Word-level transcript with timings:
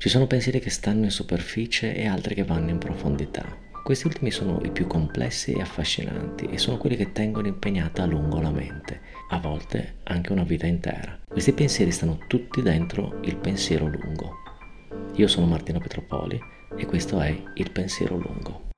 Ci 0.00 0.08
sono 0.08 0.26
pensieri 0.26 0.60
che 0.60 0.70
stanno 0.70 1.04
in 1.04 1.10
superficie 1.10 1.94
e 1.94 2.06
altri 2.06 2.34
che 2.34 2.42
vanno 2.42 2.70
in 2.70 2.78
profondità. 2.78 3.44
Questi 3.84 4.06
ultimi 4.06 4.30
sono 4.30 4.58
i 4.64 4.70
più 4.70 4.86
complessi 4.86 5.52
e 5.52 5.60
affascinanti 5.60 6.46
e 6.46 6.56
sono 6.56 6.78
quelli 6.78 6.96
che 6.96 7.12
tengono 7.12 7.48
impegnata 7.48 8.04
a 8.04 8.06
lungo 8.06 8.40
la 8.40 8.50
mente, 8.50 9.02
a 9.28 9.38
volte 9.38 9.96
anche 10.04 10.32
una 10.32 10.44
vita 10.44 10.64
intera. 10.64 11.20
Questi 11.28 11.52
pensieri 11.52 11.90
stanno 11.90 12.20
tutti 12.28 12.62
dentro 12.62 13.20
il 13.24 13.36
pensiero 13.36 13.88
lungo. 13.88 14.36
Io 15.16 15.28
sono 15.28 15.44
Martino 15.44 15.80
Petropoli 15.80 16.40
e 16.78 16.86
questo 16.86 17.20
è 17.20 17.38
il 17.56 17.70
pensiero 17.70 18.16
lungo. 18.16 18.69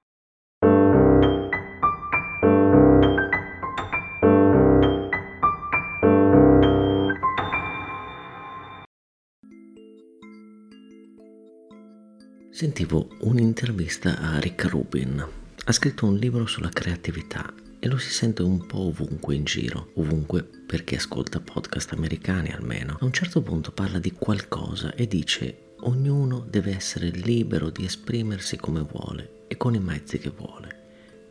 Sentivo 12.52 13.08
un'intervista 13.20 14.18
a 14.18 14.38
Rick 14.38 14.64
Rubin. 14.64 15.26
Ha 15.64 15.72
scritto 15.72 16.04
un 16.04 16.16
libro 16.16 16.44
sulla 16.44 16.68
creatività 16.68 17.50
e 17.80 17.88
lo 17.88 17.96
si 17.96 18.10
sente 18.10 18.42
un 18.42 18.66
po' 18.66 18.88
ovunque 18.88 19.34
in 19.34 19.44
giro, 19.44 19.92
ovunque 19.94 20.42
per 20.66 20.84
chi 20.84 20.94
ascolta 20.94 21.40
podcast 21.40 21.92
americani 21.94 22.50
almeno. 22.52 22.98
A 23.00 23.06
un 23.06 23.12
certo 23.12 23.40
punto 23.40 23.72
parla 23.72 23.98
di 23.98 24.12
qualcosa 24.12 24.94
e 24.94 25.08
dice 25.08 25.76
ognuno 25.80 26.46
deve 26.46 26.76
essere 26.76 27.08
libero 27.08 27.70
di 27.70 27.86
esprimersi 27.86 28.58
come 28.58 28.82
vuole 28.82 29.44
e 29.48 29.56
con 29.56 29.74
i 29.74 29.80
mezzi 29.80 30.18
che 30.18 30.28
vuole. 30.28 30.80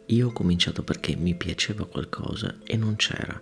Io 0.08 0.30
ho 0.30 0.34
cominciato 0.34 0.82
perché 0.82 1.16
mi 1.16 1.36
piaceva 1.36 1.86
qualcosa 1.86 2.58
e 2.64 2.76
non 2.78 2.96
c'era. 2.96 3.40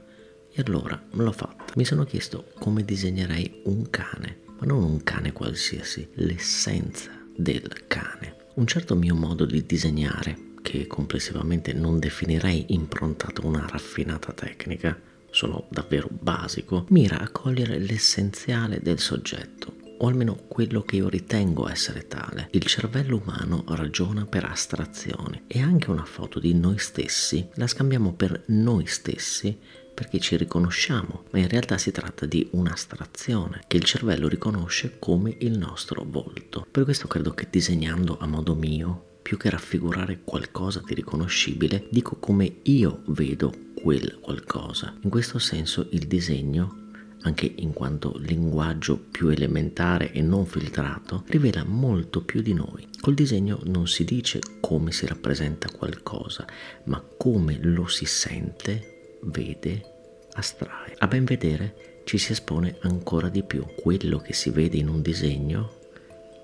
E 0.52 0.62
allora 0.66 1.02
me 1.12 1.23
l'ho 1.23 1.32
fatta. 1.32 1.72
Mi 1.78 1.86
sono 1.86 2.04
chiesto 2.04 2.52
come 2.59 2.84
disegnerei 2.84 3.62
un 3.64 3.90
cane, 3.90 4.40
ma 4.59 4.66
non 4.66 4.84
un 4.84 5.02
cane 5.02 5.31
qualsiasi, 5.31 6.09
l'essenza 6.16 7.19
del 7.40 7.88
cane. 7.88 8.36
Un 8.56 8.68
certo 8.68 8.95
mio 8.95 9.16
modo 9.16 9.45
di 9.45 9.66
disegnare, 9.66 10.38
che 10.62 10.88
complessivamente 10.88 11.72
non 11.72 11.98
definirei 11.98 12.66
improntato 12.70 13.42
a 13.42 13.46
una 13.48 13.66
raffinata 13.66 14.34
tecnica, 14.34 15.00
sono 15.31 15.68
davvero 15.70 16.09
basico, 16.12 16.86
mira 16.90 17.20
a 17.20 17.30
cogliere 17.30 17.80
l'essenziale 17.80 18.80
del 18.81 19.00
soggetto, 19.00 19.76
o 20.00 20.08
almeno 20.08 20.36
quello 20.47 20.81
che 20.81 20.97
io 20.97 21.09
ritengo 21.09 21.69
essere 21.69 22.08
tale. 22.08 22.47
Il 22.52 22.66
cervello 22.66 23.22
umano 23.23 23.64
ragiona 23.67 24.25
per 24.25 24.45
astrazioni 24.45 25.44
e 25.47 25.61
anche 25.61 25.89
una 25.89 26.06
foto 26.06 26.39
di 26.39 26.53
noi 26.53 26.78
stessi 26.78 27.47
la 27.56 27.67
scambiamo 27.67 28.14
per 28.14 28.44
noi 28.47 28.86
stessi 28.86 29.58
perché 29.94 30.19
ci 30.19 30.38
riconosciamo, 30.38 31.25
ma 31.31 31.39
in 31.39 31.50
realtà 31.50 31.78
si 31.78 31.91
tratta 31.91 32.25
di 32.25 32.47
un'astrazione 32.52 33.64
che 33.67 33.75
il 33.75 33.83
cervello 33.83 34.30
riconosce 34.30 34.95
come 34.97 35.36
il 35.39 35.58
nostro 35.58 36.06
volto. 36.08 36.66
Per 36.72 36.86
questo 36.86 37.08
credo 37.08 37.31
che 37.31 37.47
disegnando 37.50 38.17
a 38.17 38.25
modo 38.25 38.56
mio, 38.56 39.17
più 39.22 39.36
che 39.36 39.50
raffigurare 39.50 40.22
qualcosa 40.23 40.81
di 40.86 40.94
riconoscibile, 40.94 41.88
dico 41.89 42.16
come 42.16 42.59
io 42.63 43.02
vedo 43.08 43.53
quel 43.73 44.19
qualcosa. 44.22 44.95
In 45.02 45.09
questo 45.09 45.38
senso 45.38 45.88
il 45.91 46.08
disegno 46.08 46.88
anche 47.23 47.52
in 47.58 47.73
quanto 47.73 48.17
linguaggio 48.17 48.98
più 48.98 49.30
elementare 49.30 50.12
e 50.12 50.22
non 50.22 50.45
filtrato, 50.45 51.23
rivela 51.28 51.64
molto 51.66 52.23
più 52.23 52.42
di 52.42 52.53
noi. 52.53 52.88
Col 53.02 53.14
disegno 53.14 53.59
non 53.64 53.88
si 53.88 54.06
dice 54.06 54.39
come 54.59 54.92
si 54.92 55.06
rappresenta 55.06 55.70
qualcosa, 55.70 56.45
ma 56.86 57.03
come 57.17 57.58
lo 57.62 57.88
si 57.88 58.06
sente, 58.06 59.17
vede 59.23 59.97
astrae. 60.34 60.95
A 61.00 61.08
ben 61.08 61.25
vedere 61.25 62.02
ci 62.06 62.17
si 62.17 62.31
espone 62.31 62.78
ancora 62.81 63.30
di 63.30 63.44
più. 63.44 63.66
Quello 63.75 64.20
che 64.20 64.34
si 64.34 64.50
vede 64.50 64.78
in 64.78 64.88
un 64.88 65.02
disegno 65.02 65.78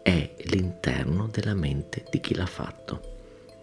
è 0.04 0.36
l'interno 0.46 1.28
della 1.32 1.56
mente 1.56 2.06
di 2.12 2.20
chi 2.20 2.36
l'ha 2.36 2.46
fatto. 2.46 3.14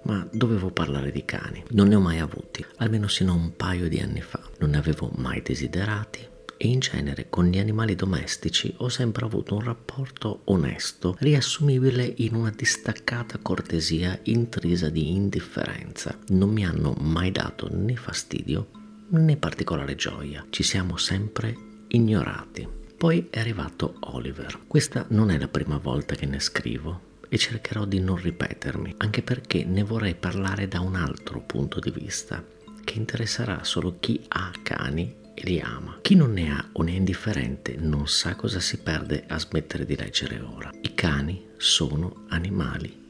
Ma 0.05 0.27
dovevo 0.33 0.71
parlare 0.71 1.12
di 1.12 1.25
cani. 1.25 1.62
Non 1.71 1.87
ne 1.89 1.94
ho 1.94 2.00
mai 2.00 2.19
avuti, 2.19 2.65
almeno 2.79 3.06
sino 3.06 3.33
a 3.33 3.37
un 3.37 3.55
paio 3.55 3.89
di 3.89 4.00
anni 4.00 4.21
fa. 4.21 4.41
Non 4.59 4.71
ne 4.71 4.79
avevo 4.79 5.12
mai 5.15 5.43
desiderati 5.43 6.31
e 6.62 6.69
in 6.69 6.78
genere 6.78 7.27
con 7.28 7.47
gli 7.47 7.59
animali 7.59 7.97
domestici 7.97 8.73
ho 8.77 8.89
sempre 8.89 9.25
avuto 9.25 9.56
un 9.56 9.65
rapporto 9.65 10.43
onesto, 10.45 11.17
riassumibile 11.19 12.15
in 12.19 12.37
una 12.37 12.53
distaccata 12.55 13.39
cortesia 13.43 14.17
intrisa 14.23 14.89
di 14.89 15.11
indifferenza. 15.11 16.17
Non 16.28 16.50
mi 16.50 16.65
hanno 16.65 16.95
mai 17.00 17.33
dato 17.33 17.69
né 17.69 17.97
fastidio 17.97 18.69
né 19.09 19.37
particolare 19.37 19.97
gioia, 19.97 20.47
ci 20.50 20.62
siamo 20.62 20.97
sempre 20.99 21.56
ignorati. 21.89 22.69
Poi 22.97 23.27
è 23.29 23.41
arrivato 23.41 23.97
Oliver. 24.12 24.61
Questa 24.69 25.05
non 25.09 25.31
è 25.31 25.39
la 25.41 25.49
prima 25.49 25.79
volta 25.79 26.15
che 26.15 26.27
ne 26.27 26.39
scrivo 26.39 27.19
e 27.29 27.39
cercherò 27.39 27.87
di 27.87 27.99
non 27.99 28.23
ripetermi, 28.23 28.94
anche 28.99 29.23
perché 29.23 29.65
ne 29.65 29.83
vorrei 29.83 30.15
parlare 30.15 30.69
da 30.69 30.79
un 30.79 30.94
altro 30.94 31.41
punto 31.41 31.81
di 31.81 31.91
vista, 31.91 32.41
che 32.84 32.99
interesserà 32.99 33.65
solo 33.65 33.97
chi 33.99 34.23
ha 34.29 34.53
cani 34.62 35.22
e 35.34 35.43
li 35.44 35.60
ama. 35.60 35.98
Chi 36.03 36.15
non 36.15 36.32
ne 36.32 36.50
ha 36.50 36.69
o 36.72 36.82
ne 36.82 36.93
è 36.93 36.97
indifferente 36.97 37.76
non 37.78 38.09
sa 38.09 38.37
cosa 38.37 38.60
si 38.60 38.78
perde 38.78 39.25
a 39.26 39.38
smettere 39.38 39.84
di 39.84 39.97
leggere 39.97 40.41
ora. 40.41 40.70
I 40.81 40.94
cani 40.94 41.47
sono 41.56 42.25
animali 42.28 43.02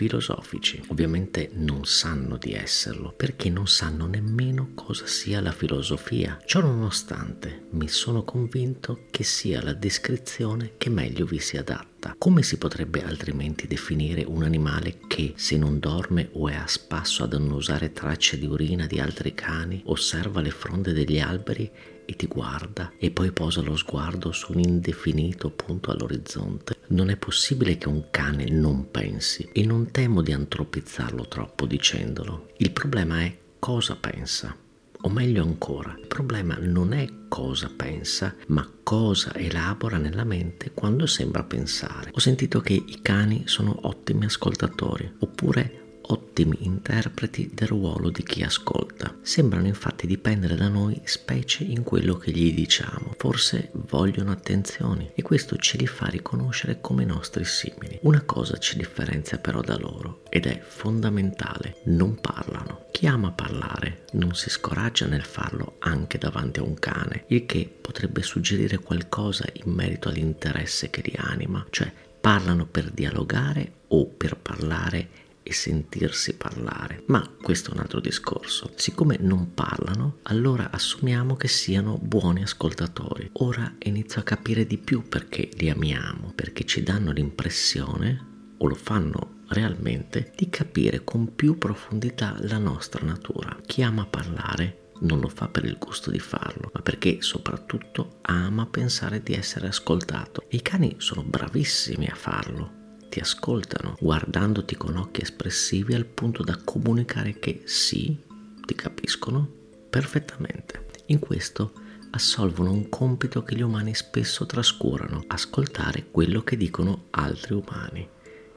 filosofici. 0.00 0.82
Ovviamente 0.88 1.50
non 1.52 1.84
sanno 1.84 2.38
di 2.38 2.54
esserlo 2.54 3.12
perché 3.14 3.50
non 3.50 3.68
sanno 3.68 4.06
nemmeno 4.06 4.70
cosa 4.74 5.06
sia 5.06 5.42
la 5.42 5.52
filosofia. 5.52 6.38
Ciò 6.46 6.62
nonostante 6.62 7.66
mi 7.72 7.86
sono 7.86 8.24
convinto 8.24 9.04
che 9.10 9.24
sia 9.24 9.62
la 9.62 9.74
descrizione 9.74 10.72
che 10.78 10.88
meglio 10.88 11.26
vi 11.26 11.38
si 11.38 11.58
adatta. 11.58 12.14
Come 12.16 12.42
si 12.42 12.56
potrebbe 12.56 13.04
altrimenti 13.04 13.66
definire 13.66 14.24
un 14.24 14.42
animale 14.42 15.00
che 15.06 15.34
se 15.36 15.58
non 15.58 15.78
dorme 15.78 16.30
o 16.32 16.48
è 16.48 16.54
a 16.54 16.66
spasso 16.66 17.22
ad 17.24 17.34
annusare 17.34 17.92
tracce 17.92 18.38
di 18.38 18.46
urina 18.46 18.86
di 18.86 18.98
altri 18.98 19.34
cani, 19.34 19.82
osserva 19.84 20.40
le 20.40 20.50
fronde 20.50 20.94
degli 20.94 21.18
alberi 21.18 21.70
e 22.06 22.16
ti 22.16 22.26
guarda 22.26 22.92
e 22.96 23.10
poi 23.10 23.32
posa 23.32 23.60
lo 23.60 23.76
sguardo 23.76 24.32
su 24.32 24.52
un 24.52 24.60
indefinito 24.60 25.50
punto 25.50 25.90
all'orizzonte. 25.90 26.79
Non 26.90 27.08
è 27.08 27.16
possibile 27.16 27.78
che 27.78 27.86
un 27.86 28.10
cane 28.10 28.46
non 28.46 28.90
pensi 28.90 29.48
e 29.52 29.64
non 29.64 29.92
temo 29.92 30.22
di 30.22 30.32
antropizzarlo 30.32 31.28
troppo 31.28 31.64
dicendolo. 31.64 32.48
Il 32.56 32.72
problema 32.72 33.20
è 33.20 33.36
cosa 33.60 33.94
pensa. 33.94 34.56
O 35.02 35.08
meglio 35.08 35.42
ancora, 35.44 35.96
il 35.98 36.08
problema 36.08 36.58
non 36.60 36.92
è 36.92 37.08
cosa 37.28 37.70
pensa, 37.74 38.34
ma 38.48 38.68
cosa 38.82 39.32
elabora 39.36 39.98
nella 39.98 40.24
mente 40.24 40.72
quando 40.72 41.06
sembra 41.06 41.44
pensare. 41.44 42.10
Ho 42.12 42.18
sentito 42.18 42.60
che 42.60 42.72
i 42.74 42.98
cani 43.00 43.44
sono 43.46 43.78
ottimi 43.82 44.24
ascoltatori, 44.24 45.10
oppure 45.20 45.79
ottimi 46.10 46.58
interpreti 46.60 47.50
del 47.52 47.68
ruolo 47.68 48.10
di 48.10 48.22
chi 48.22 48.42
ascolta. 48.42 49.14
Sembrano 49.22 49.66
infatti 49.66 50.06
dipendere 50.06 50.56
da 50.56 50.68
noi 50.68 51.00
specie 51.04 51.64
in 51.64 51.82
quello 51.82 52.16
che 52.16 52.32
gli 52.32 52.52
diciamo. 52.52 53.14
Forse 53.16 53.70
vogliono 53.72 54.32
attenzioni 54.32 55.10
e 55.14 55.22
questo 55.22 55.56
ce 55.56 55.76
li 55.78 55.86
fa 55.86 56.06
riconoscere 56.06 56.80
come 56.80 57.04
nostri 57.04 57.44
simili. 57.44 57.98
Una 58.02 58.22
cosa 58.22 58.58
ci 58.58 58.76
differenzia 58.76 59.38
però 59.38 59.60
da 59.60 59.76
loro 59.76 60.22
ed 60.28 60.46
è 60.46 60.60
fondamentale, 60.60 61.76
non 61.84 62.20
parlano. 62.20 62.86
Chi 62.90 63.06
ama 63.06 63.30
parlare 63.30 64.04
non 64.12 64.34
si 64.34 64.50
scoraggia 64.50 65.06
nel 65.06 65.24
farlo 65.24 65.76
anche 65.78 66.18
davanti 66.18 66.58
a 66.58 66.64
un 66.64 66.74
cane, 66.74 67.24
il 67.28 67.46
che 67.46 67.72
potrebbe 67.80 68.22
suggerire 68.22 68.78
qualcosa 68.78 69.46
in 69.52 69.72
merito 69.72 70.08
all'interesse 70.08 70.90
che 70.90 71.02
li 71.04 71.14
anima, 71.16 71.64
cioè 71.70 71.90
parlano 72.20 72.66
per 72.66 72.90
dialogare 72.90 73.72
o 73.88 74.06
per 74.06 74.36
parlare 74.36 75.28
e 75.42 75.52
sentirsi 75.52 76.34
parlare. 76.34 77.02
Ma 77.06 77.28
questo 77.40 77.70
è 77.70 77.74
un 77.74 77.80
altro 77.80 78.00
discorso. 78.00 78.72
Siccome 78.76 79.16
non 79.20 79.54
parlano, 79.54 80.18
allora 80.22 80.70
assumiamo 80.70 81.36
che 81.36 81.48
siano 81.48 81.98
buoni 81.98 82.42
ascoltatori. 82.42 83.30
Ora 83.34 83.74
inizio 83.80 84.20
a 84.20 84.24
capire 84.24 84.66
di 84.66 84.78
più 84.78 85.08
perché 85.08 85.48
li 85.54 85.70
amiamo, 85.70 86.32
perché 86.34 86.64
ci 86.64 86.82
danno 86.82 87.12
l'impressione, 87.12 88.26
o 88.58 88.66
lo 88.66 88.74
fanno 88.74 89.38
realmente, 89.48 90.32
di 90.36 90.48
capire 90.48 91.02
con 91.02 91.34
più 91.34 91.58
profondità 91.58 92.36
la 92.40 92.58
nostra 92.58 93.04
natura. 93.04 93.56
Chi 93.66 93.82
ama 93.82 94.06
parlare 94.06 94.92
non 95.00 95.20
lo 95.20 95.28
fa 95.28 95.48
per 95.48 95.64
il 95.64 95.78
gusto 95.78 96.10
di 96.10 96.18
farlo, 96.18 96.70
ma 96.74 96.82
perché 96.82 97.22
soprattutto 97.22 98.18
ama 98.22 98.66
pensare 98.66 99.22
di 99.22 99.32
essere 99.32 99.68
ascoltato. 99.68 100.44
E 100.48 100.56
i 100.56 100.62
cani 100.62 100.96
sono 100.98 101.22
bravissimi 101.22 102.06
a 102.06 102.14
farlo 102.14 102.78
ti 103.10 103.18
ascoltano, 103.18 103.96
guardandoti 104.00 104.76
con 104.76 104.96
occhi 104.96 105.20
espressivi 105.20 105.94
al 105.94 106.06
punto 106.06 106.42
da 106.42 106.56
comunicare 106.64 107.38
che 107.38 107.62
sì, 107.64 108.16
ti 108.64 108.74
capiscono 108.74 109.46
perfettamente. 109.90 110.86
In 111.06 111.18
questo 111.18 111.72
assolvono 112.12 112.72
un 112.72 112.88
compito 112.88 113.42
che 113.42 113.56
gli 113.56 113.62
umani 113.62 113.94
spesso 113.94 114.46
trascurano, 114.46 115.24
ascoltare 115.26 116.06
quello 116.10 116.42
che 116.42 116.56
dicono 116.56 117.06
altri 117.10 117.54
umani. 117.54 118.08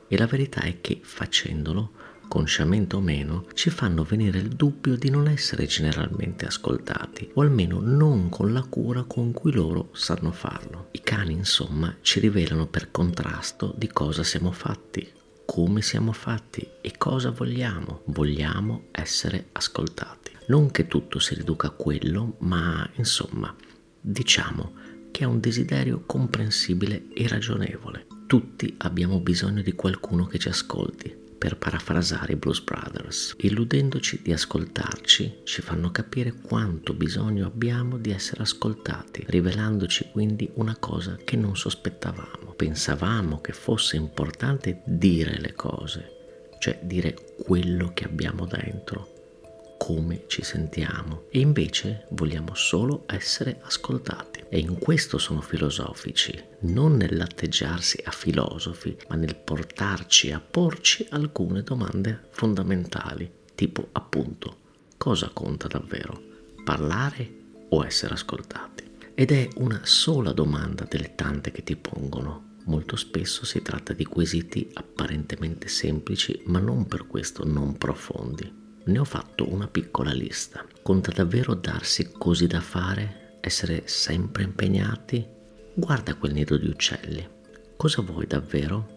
E 0.07 0.17
la 0.17 0.27
verità 0.27 0.61
è 0.61 0.79
che 0.79 0.99
facendolo 1.01 1.91
consciamente 2.33 2.95
o 2.95 2.99
meno, 2.99 3.45
ci 3.53 3.69
fanno 3.69 4.01
venire 4.01 4.39
il 4.39 4.47
dubbio 4.47 4.95
di 4.95 5.11
non 5.11 5.27
essere 5.27 5.67
generalmente 5.67 6.47
ascoltati, 6.47 7.29
o 7.35 7.41
almeno 7.41 7.79
non 7.79 8.29
con 8.29 8.51
la 8.51 8.63
cura 8.63 9.03
con 9.03 9.31
cui 9.33 9.51
loro 9.51 9.89
sanno 9.93 10.31
farlo. 10.31 10.87
I 10.93 11.01
cani, 11.01 11.33
insomma, 11.33 11.95
ci 12.01 12.19
rivelano 12.19 12.65
per 12.65 12.89
contrasto 12.89 13.71
di 13.77 13.87
cosa 13.87 14.23
siamo 14.23 14.51
fatti, 14.51 15.07
come 15.45 15.83
siamo 15.83 16.11
fatti 16.11 16.67
e 16.81 16.97
cosa 16.97 17.29
vogliamo. 17.29 18.01
Vogliamo 18.05 18.85
essere 18.89 19.49
ascoltati. 19.51 20.31
Non 20.47 20.71
che 20.71 20.87
tutto 20.87 21.19
si 21.19 21.35
riduca 21.35 21.67
a 21.67 21.75
quello, 21.77 22.37
ma 22.39 22.89
insomma, 22.95 23.55
diciamo 24.01 24.73
che 25.11 25.23
è 25.23 25.27
un 25.27 25.39
desiderio 25.39 26.01
comprensibile 26.07 27.09
e 27.13 27.27
ragionevole. 27.27 28.07
Tutti 28.25 28.73
abbiamo 28.79 29.19
bisogno 29.19 29.61
di 29.61 29.73
qualcuno 29.73 30.25
che 30.25 30.39
ci 30.39 30.47
ascolti, 30.47 31.21
per 31.43 31.57
parafrasare 31.57 32.31
i 32.31 32.35
Blues 32.37 32.61
Brothers. 32.61 33.35
Illudendoci 33.39 34.21
di 34.23 34.31
ascoltarci, 34.31 35.41
ci 35.43 35.61
fanno 35.61 35.91
capire 35.91 36.31
quanto 36.31 36.93
bisogno 36.93 37.47
abbiamo 37.47 37.97
di 37.97 38.11
essere 38.11 38.43
ascoltati, 38.43 39.25
rivelandoci 39.27 40.07
quindi 40.13 40.49
una 40.53 40.77
cosa 40.79 41.17
che 41.21 41.35
non 41.35 41.57
sospettavamo. 41.57 42.53
Pensavamo 42.55 43.41
che 43.41 43.51
fosse 43.51 43.97
importante 43.97 44.83
dire 44.85 45.37
le 45.37 45.51
cose, 45.51 46.47
cioè 46.59 46.79
dire 46.81 47.13
quello 47.43 47.91
che 47.93 48.05
abbiamo 48.05 48.45
dentro, 48.45 49.75
come 49.77 50.23
ci 50.27 50.43
sentiamo 50.43 51.23
e 51.29 51.41
invece 51.41 52.05
vogliamo 52.11 52.55
solo 52.55 53.03
essere 53.05 53.59
ascoltati. 53.63 54.32
E 54.53 54.59
in 54.59 54.77
questo 54.77 55.17
sono 55.17 55.41
filosofici, 55.41 56.39
non 56.59 56.95
nell'atteggiarsi 56.95 58.03
a 58.05 58.11
filosofi, 58.11 58.95
ma 59.07 59.15
nel 59.15 59.35
portarci 59.35 60.31
a 60.31 60.39
porci 60.39 61.07
alcune 61.09 61.63
domande 61.63 62.27
fondamentali, 62.29 63.27
tipo 63.55 63.89
appunto 63.93 64.57
cosa 64.95 65.31
conta 65.33 65.67
davvero? 65.67 66.21
Parlare 66.63 67.33
o 67.69 67.83
essere 67.83 68.13
ascoltati? 68.13 68.91
Ed 69.15 69.31
è 69.31 69.47
una 69.55 69.81
sola 69.85 70.33
domanda 70.33 70.85
delle 70.87 71.15
tante 71.15 71.49
che 71.49 71.63
ti 71.63 71.75
pongono. 71.75 72.57
Molto 72.65 72.95
spesso 72.95 73.45
si 73.45 73.63
tratta 73.63 73.93
di 73.93 74.05
quesiti 74.05 74.69
apparentemente 74.73 75.67
semplici, 75.67 76.43
ma 76.45 76.59
non 76.59 76.85
per 76.85 77.07
questo 77.07 77.43
non 77.43 77.75
profondi. 77.75 78.53
Ne 78.83 78.99
ho 78.99 79.03
fatto 79.03 79.51
una 79.51 79.65
piccola 79.65 80.13
lista. 80.13 80.63
Conta 80.83 81.11
davvero 81.11 81.55
darsi 81.55 82.11
così 82.11 82.45
da 82.45 82.61
fare? 82.61 83.22
Essere 83.45 83.83
sempre 83.87 84.43
impegnati? 84.43 85.27
Guarda 85.73 86.15
quel 86.15 86.31
nido 86.31 86.55
di 86.55 86.69
uccelli. 86.69 87.27
Cosa 87.75 88.01
vuoi 88.01 88.25
davvero? 88.25 88.87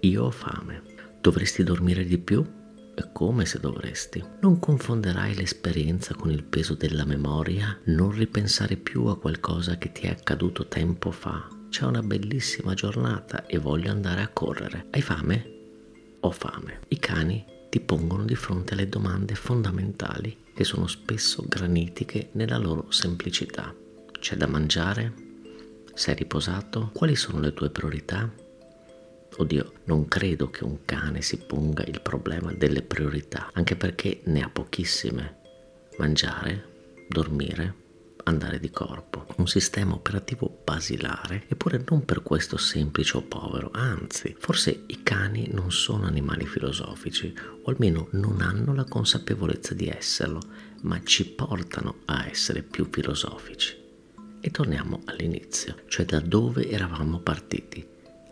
Io 0.00 0.24
ho 0.24 0.30
fame. 0.30 0.82
Dovresti 1.20 1.62
dormire 1.62 2.06
di 2.06 2.16
più? 2.16 2.42
E 2.94 3.12
come 3.12 3.44
se 3.44 3.60
dovresti? 3.60 4.24
Non 4.40 4.58
confonderai 4.58 5.34
l'esperienza 5.34 6.14
con 6.14 6.30
il 6.30 6.44
peso 6.44 6.72
della 6.72 7.04
memoria? 7.04 7.78
Non 7.84 8.10
ripensare 8.12 8.76
più 8.76 9.04
a 9.04 9.18
qualcosa 9.18 9.76
che 9.76 9.92
ti 9.92 10.06
è 10.06 10.08
accaduto 10.08 10.66
tempo 10.66 11.10
fa? 11.10 11.46
C'è 11.68 11.84
una 11.84 12.02
bellissima 12.02 12.72
giornata 12.72 13.44
e 13.44 13.58
voglio 13.58 13.90
andare 13.90 14.22
a 14.22 14.28
correre. 14.28 14.86
Hai 14.92 15.02
fame? 15.02 15.58
Ho 16.20 16.30
fame. 16.30 16.80
I 16.88 16.98
cani 16.98 17.44
ti 17.68 17.80
pongono 17.80 18.24
di 18.24 18.34
fronte 18.34 18.72
alle 18.72 18.88
domande 18.88 19.34
fondamentali 19.34 20.44
che 20.54 20.64
sono 20.64 20.86
spesso 20.86 21.44
granitiche 21.46 22.30
nella 22.32 22.56
loro 22.56 22.90
semplicità. 22.90 23.74
C'è 24.20 24.36
da 24.36 24.46
mangiare? 24.46 25.14
Sei 25.94 26.14
riposato? 26.14 26.90
Quali 26.92 27.16
sono 27.16 27.40
le 27.40 27.54
tue 27.54 27.70
priorità? 27.70 28.30
Oddio, 29.34 29.72
non 29.84 30.08
credo 30.08 30.50
che 30.50 30.62
un 30.62 30.84
cane 30.84 31.22
si 31.22 31.38
ponga 31.38 31.82
il 31.84 32.02
problema 32.02 32.52
delle 32.52 32.82
priorità, 32.82 33.48
anche 33.54 33.76
perché 33.76 34.20
ne 34.24 34.42
ha 34.42 34.50
pochissime. 34.50 35.38
Mangiare, 35.96 37.06
dormire, 37.08 37.74
andare 38.24 38.60
di 38.60 38.70
corpo, 38.70 39.24
un 39.38 39.48
sistema 39.48 39.94
operativo 39.94 40.60
basilare, 40.64 41.46
eppure 41.48 41.82
non 41.88 42.04
per 42.04 42.22
questo 42.22 42.58
semplice 42.58 43.16
o 43.16 43.22
povero, 43.22 43.70
anzi, 43.72 44.36
forse 44.38 44.82
i 44.88 45.02
cani 45.02 45.48
non 45.50 45.72
sono 45.72 46.04
animali 46.04 46.46
filosofici, 46.46 47.34
o 47.62 47.70
almeno 47.70 48.08
non 48.10 48.42
hanno 48.42 48.74
la 48.74 48.84
consapevolezza 48.84 49.72
di 49.72 49.88
esserlo, 49.88 50.42
ma 50.82 51.02
ci 51.02 51.26
portano 51.26 52.00
a 52.04 52.28
essere 52.28 52.62
più 52.62 52.86
filosofici. 52.90 53.79
E 54.42 54.50
torniamo 54.50 55.02
all'inizio, 55.04 55.76
cioè 55.86 56.06
da 56.06 56.18
dove 56.18 56.70
eravamo 56.70 57.20
partiti, 57.20 57.86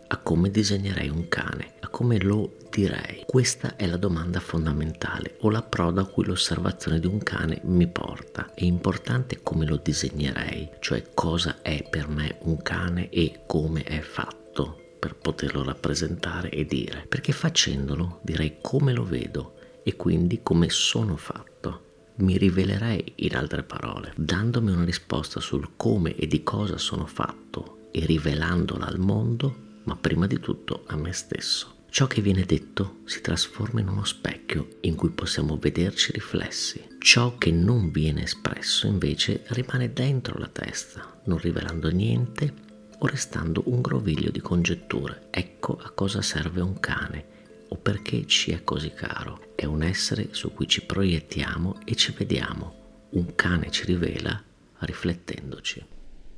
a 0.07 0.17
come 0.17 0.49
disegnerei 0.49 1.07
un 1.07 1.27
cane, 1.27 1.73
a 1.81 1.87
come 1.89 2.19
lo 2.19 2.57
direi. 2.71 3.23
Questa 3.27 3.75
è 3.75 3.85
la 3.85 3.97
domanda 3.97 4.39
fondamentale 4.39 5.37
o 5.41 5.51
l'approdo 5.51 6.01
a 6.01 6.07
cui 6.07 6.25
l'osservazione 6.25 6.99
di 6.99 7.05
un 7.05 7.19
cane 7.19 7.61
mi 7.65 7.87
porta. 7.87 8.51
È 8.55 8.63
importante 8.63 9.41
come 9.43 9.67
lo 9.67 9.77
disegnerei, 9.77 10.71
cioè 10.79 11.11
cosa 11.13 11.61
è 11.61 11.87
per 11.87 12.07
me 12.07 12.37
un 12.41 12.59
cane 12.61 13.09
e 13.09 13.41
come 13.45 13.83
è 13.83 13.99
fatto 13.99 14.95
per 14.99 15.15
poterlo 15.15 15.63
rappresentare 15.63 16.49
e 16.49 16.65
dire. 16.65 17.05
Perché 17.07 17.33
facendolo 17.33 18.19
direi 18.23 18.57
come 18.61 18.93
lo 18.93 19.03
vedo 19.03 19.53
e 19.83 19.95
quindi 19.95 20.41
come 20.41 20.69
sono 20.69 21.15
fatto. 21.15 21.88
Mi 22.19 22.37
rivelerei 22.37 23.13
in 23.15 23.35
altre 23.35 23.63
parole, 23.63 24.11
dandomi 24.17 24.71
una 24.71 24.83
risposta 24.83 25.39
sul 25.39 25.71
come 25.77 26.15
e 26.15 26.27
di 26.27 26.43
cosa 26.43 26.77
sono 26.77 27.05
fatto 27.05 27.87
e 27.91 28.05
rivelandola 28.05 28.85
al 28.85 28.99
mondo 28.99 29.67
ma 29.83 29.95
prima 29.95 30.27
di 30.27 30.37
tutto 30.39 30.83
a 30.87 30.97
me 30.97 31.13
stesso. 31.13 31.77
Ciò 31.89 32.07
che 32.07 32.21
viene 32.21 32.43
detto 32.43 32.97
si 33.05 33.21
trasforma 33.21 33.79
in 33.79 33.87
uno 33.87 34.03
specchio 34.03 34.79
in 34.81 34.95
cui 34.95 35.09
possiamo 35.11 35.57
vederci 35.57 36.11
riflessi. 36.11 36.85
Ciò 36.99 37.37
che 37.37 37.51
non 37.51 37.89
viene 37.89 38.23
espresso 38.23 38.85
invece 38.85 39.45
rimane 39.47 39.93
dentro 39.93 40.37
la 40.37 40.47
testa, 40.47 41.21
non 41.23 41.37
rivelando 41.37 41.89
niente 41.89 42.53
o 42.99 43.07
restando 43.07 43.63
un 43.67 43.79
groviglio 43.79 44.29
di 44.29 44.41
congetture. 44.41 45.27
Ecco 45.31 45.79
a 45.81 45.89
cosa 45.91 46.21
serve 46.21 46.59
un 46.59 46.79
cane 46.81 47.37
o 47.69 47.77
perché 47.77 48.25
ci 48.25 48.51
è 48.51 48.63
così 48.63 48.93
caro. 48.93 49.53
È 49.55 49.65
un 49.65 49.83
essere 49.83 50.29
su 50.31 50.53
cui 50.53 50.67
ci 50.67 50.85
proiettiamo 50.85 51.79
e 51.85 51.95
ci 51.95 52.13
vediamo. 52.15 53.07
Un 53.11 53.33
cane 53.35 53.71
ci 53.71 53.85
rivela 53.85 54.41
riflettendoci. 54.79 55.83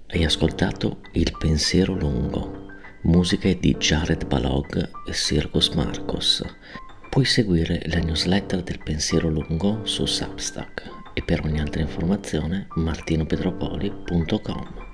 Hai 0.07 0.23
ascoltato 0.23 1.01
Il 1.13 1.35
pensiero 1.37 1.93
lungo 1.93 2.69
musiche 3.03 3.57
di 3.57 3.75
Jared 3.77 4.27
Balog 4.27 4.91
e 5.05 5.13
Sirgus 5.13 5.69
Marcos. 5.69 6.43
Puoi 7.09 7.25
seguire 7.25 7.81
la 7.87 7.99
newsletter 7.99 8.61
del 8.61 8.79
pensiero 8.83 9.29
lungo 9.29 9.83
su 9.85 10.05
Substack 10.05 10.83
e 11.13 11.23
per 11.23 11.43
ogni 11.43 11.59
altra 11.59 11.81
informazione 11.81 12.67
martinopetropoli.com. 12.75 14.90